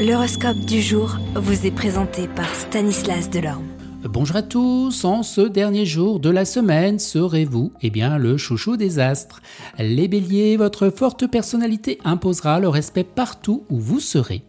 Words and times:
L'horoscope 0.00 0.60
du 0.60 0.80
jour 0.80 1.18
vous 1.34 1.66
est 1.66 1.70
présenté 1.70 2.26
par 2.26 2.48
Stanislas 2.54 3.28
Delorme. 3.28 3.66
Bonjour 4.04 4.36
à 4.36 4.40
tous, 4.40 5.04
en 5.04 5.22
ce 5.22 5.42
dernier 5.42 5.84
jour 5.84 6.20
de 6.20 6.30
la 6.30 6.46
semaine, 6.46 6.98
serez-vous 6.98 7.70
eh 7.82 7.90
bien, 7.90 8.16
le 8.16 8.38
chouchou 8.38 8.78
des 8.78 8.98
astres 8.98 9.42
Les 9.78 10.08
béliers, 10.08 10.56
votre 10.56 10.88
forte 10.88 11.26
personnalité 11.26 11.98
imposera 12.02 12.60
le 12.60 12.68
respect 12.70 13.04
partout 13.04 13.64
où 13.68 13.78
vous 13.78 14.00
serez. 14.00 14.42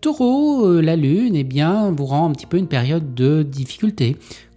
Taureau, 0.00 0.66
euh, 0.66 0.80
la 0.80 0.96
lune, 0.96 1.36
eh 1.36 1.44
bien, 1.44 1.92
vous 1.92 2.06
rend 2.06 2.28
un 2.28 2.32
petit 2.32 2.46
peu 2.46 2.56
une 2.56 2.66
période 2.66 3.14
de 3.14 3.44
difficulté. 3.44 4.16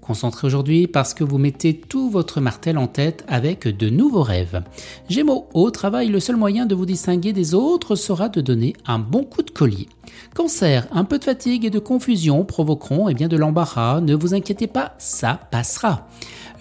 Concentré 0.09 0.47
aujourd'hui 0.47 0.87
parce 0.87 1.13
que 1.13 1.23
vous 1.23 1.37
mettez 1.37 1.75
tout 1.75 2.09
votre 2.09 2.41
martel 2.41 2.79
en 2.79 2.87
tête 2.87 3.23
avec 3.27 3.67
de 3.67 3.91
nouveaux 3.91 4.23
rêves. 4.23 4.63
Gémeaux, 5.07 5.45
au 5.53 5.69
travail, 5.69 6.07
le 6.07 6.19
seul 6.19 6.35
moyen 6.35 6.65
de 6.65 6.73
vous 6.73 6.87
distinguer 6.87 7.31
des 7.31 7.53
autres 7.53 7.93
sera 7.93 8.27
de 8.27 8.41
donner 8.41 8.73
un 8.87 8.97
bon 8.97 9.23
coup 9.23 9.43
de 9.43 9.51
collier. 9.51 9.87
Cancer, 10.33 10.87
un 10.91 11.03
peu 11.03 11.19
de 11.19 11.23
fatigue 11.23 11.63
et 11.63 11.69
de 11.69 11.77
confusion 11.77 12.43
provoqueront 12.43 13.07
eh 13.07 13.13
bien, 13.13 13.27
de 13.27 13.37
l'embarras. 13.37 14.01
Ne 14.01 14.15
vous 14.15 14.33
inquiétez 14.33 14.65
pas, 14.65 14.95
ça 14.97 15.39
passera. 15.51 16.07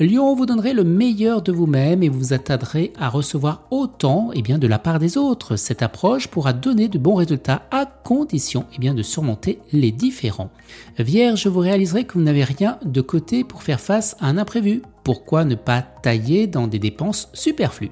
Lion, 0.01 0.37
vous 0.37 0.47
donnerez 0.47 0.75
le 0.75 0.85
meilleur 0.85 1.43
de 1.43 1.51
vous-même 1.51 2.05
et 2.05 2.09
vous 2.09 2.19
vous 2.21 2.33
attarderez 2.33 2.93
à 3.01 3.09
recevoir 3.09 3.63
autant 3.73 4.31
eh 4.33 4.43
bien, 4.43 4.59
de 4.59 4.69
la 4.69 4.79
part 4.79 5.01
des 5.01 5.17
autres. 5.17 5.57
Cette 5.57 5.83
approche 5.83 6.29
pourra 6.29 6.53
donner 6.53 6.87
de 6.87 6.99
bons 6.99 7.17
résultats 7.17 7.63
à 7.73 7.85
condition 7.85 8.65
eh 8.77 8.79
bien, 8.79 8.95
de 8.95 9.03
surmonter 9.03 9.59
les 9.73 9.91
différents. 9.91 10.51
Vierge, 10.99 11.49
vous 11.49 11.59
réaliserez 11.59 12.05
que 12.05 12.15
vous 12.15 12.23
n'avez 12.23 12.45
rien 12.45 12.79
de 12.85 13.01
côté 13.01 13.38
pour 13.45 13.63
faire 13.63 13.81
face 13.81 14.17
à 14.21 14.27
un 14.27 14.39
imprévu. 14.39 14.83
Pourquoi 15.05 15.45
ne 15.45 15.55
pas 15.55 15.81
tailler 15.81 16.47
dans 16.47 16.67
des 16.67 16.79
dépenses 16.79 17.31
superflues? 17.33 17.91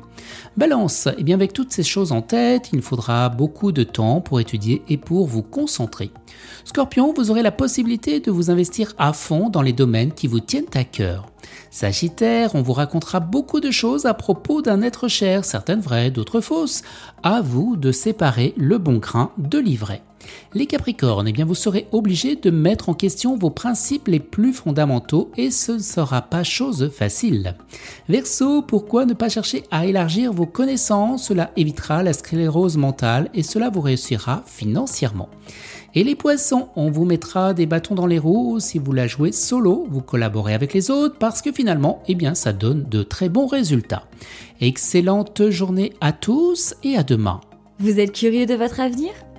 Balance, 0.56 1.06
et 1.06 1.14
eh 1.18 1.22
bien 1.22 1.34
avec 1.34 1.52
toutes 1.54 1.72
ces 1.72 1.82
choses 1.82 2.12
en 2.12 2.20
tête, 2.20 2.68
il 2.72 2.82
faudra 2.82 3.30
beaucoup 3.30 3.72
de 3.72 3.84
temps 3.84 4.20
pour 4.20 4.38
étudier 4.38 4.82
et 4.88 4.98
pour 4.98 5.26
vous 5.26 5.42
concentrer. 5.42 6.10
Scorpion, 6.64 7.14
vous 7.16 7.30
aurez 7.30 7.42
la 7.42 7.52
possibilité 7.52 8.20
de 8.20 8.30
vous 8.30 8.50
investir 8.50 8.92
à 8.98 9.12
fond 9.12 9.48
dans 9.48 9.62
les 9.62 9.72
domaines 9.72 10.12
qui 10.12 10.26
vous 10.26 10.40
tiennent 10.40 10.64
à 10.74 10.84
cœur. 10.84 11.26
Sagittaire, 11.70 12.54
on 12.54 12.62
vous 12.62 12.72
racontera 12.72 13.20
beaucoup 13.20 13.60
de 13.60 13.70
choses 13.70 14.06
à 14.06 14.14
propos 14.14 14.62
d'un 14.62 14.82
être 14.82 15.08
cher, 15.08 15.44
certaines 15.44 15.80
vraies, 15.80 16.10
d'autres 16.10 16.40
fausses. 16.40 16.82
À 17.22 17.40
vous 17.40 17.76
de 17.76 17.92
séparer 17.92 18.52
le 18.56 18.78
bon 18.78 18.98
grain 18.98 19.30
de 19.38 19.58
l'ivraie. 19.58 20.02
Les 20.54 20.66
Capricornes, 20.66 21.28
eh 21.28 21.32
bien 21.32 21.44
vous 21.44 21.54
serez 21.54 21.86
obligés 21.92 22.36
de 22.36 22.50
mettre 22.50 22.88
en 22.88 22.94
question 22.94 23.36
vos 23.36 23.50
principes 23.50 24.08
les 24.08 24.20
plus 24.20 24.52
fondamentaux 24.52 25.30
et 25.36 25.50
ce 25.50 25.72
ne 25.72 25.78
sera 25.78 26.22
pas 26.22 26.44
chose 26.44 26.90
facile. 26.90 27.54
Verseau, 28.08 28.62
pourquoi 28.62 29.06
ne 29.06 29.14
pas 29.14 29.28
chercher 29.28 29.64
à 29.70 29.86
élargir 29.86 30.32
vos 30.32 30.46
connaissances? 30.46 31.28
Cela 31.28 31.50
évitera 31.56 32.02
la 32.02 32.12
sclérose 32.12 32.76
mentale 32.76 33.30
et 33.34 33.42
cela 33.42 33.70
vous 33.70 33.80
réussira 33.80 34.42
financièrement. 34.46 35.28
Et 35.94 36.04
les 36.04 36.14
poissons, 36.14 36.68
on 36.76 36.90
vous 36.90 37.06
mettra 37.06 37.54
des 37.54 37.64
bâtons 37.64 37.94
dans 37.94 38.06
les 38.06 38.18
roues 38.18 38.60
si 38.60 38.78
vous 38.78 38.92
la 38.92 39.06
jouez 39.06 39.32
solo, 39.32 39.86
vous 39.88 40.02
collaborez 40.02 40.52
avec 40.52 40.74
les 40.74 40.90
autres 40.90 41.16
parce 41.18 41.40
que 41.40 41.52
finalement, 41.52 42.02
eh 42.06 42.14
bien, 42.14 42.34
ça 42.34 42.52
donne 42.52 42.84
de 42.84 43.02
très 43.02 43.30
bons 43.30 43.46
résultats. 43.46 44.04
Excellente 44.60 45.48
journée 45.48 45.94
à 46.02 46.12
tous 46.12 46.74
et 46.82 46.96
à 46.96 47.02
demain. 47.02 47.40
Vous 47.78 47.98
êtes 47.98 48.12
curieux 48.12 48.44
de 48.44 48.54
votre 48.54 48.80
avenir? 48.80 49.12